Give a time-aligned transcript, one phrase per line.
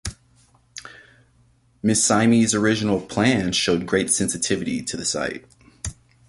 [1.83, 2.03] Ms.
[2.03, 5.45] Symmes' original plan showed great sensitivity to the site.